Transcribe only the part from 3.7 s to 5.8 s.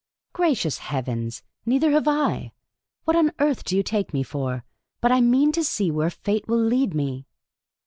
you take me for? But I mean to